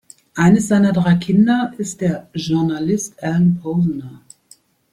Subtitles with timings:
[0.33, 4.23] Eines seiner drei Kinder ist der Journalist Alan Posener.